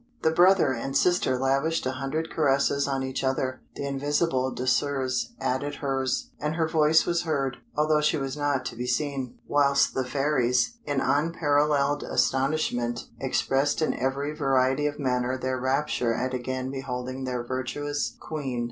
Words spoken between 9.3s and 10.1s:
whilst the